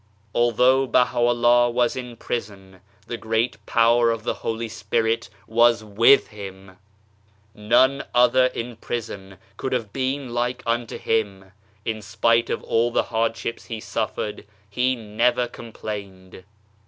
Although 0.33 0.87
Baha'u'llah 0.87 1.69
was 1.69 1.95
in 1.95 2.15
prison 2.17 2.81
the 3.05 3.17
Great 3.17 3.63
Power 3.67 4.09
of 4.09 4.23
the 4.23 4.33
Holy 4.33 4.67
Spirit 4.67 5.29
was 5.45 5.83
with 5.83 6.29
Him! 6.29 6.77
None 7.53 8.03
other 8.11 8.45
in 8.47 8.77
prison 8.77 9.37
could 9.57 9.73
have 9.73 9.93
been 9.93 10.33
like 10.33 10.63
unto 10.65 10.97
him. 10.97 11.51
In 11.85 12.01
spite 12.01 12.49
of 12.49 12.63
all 12.63 12.89
the 12.89 13.03
hardships 13.13 13.65
he 13.65 13.79
suffered, 13.79 14.43
he 14.67 14.95
never 14.95 15.47
com 15.47 15.71
plained. 15.71 16.45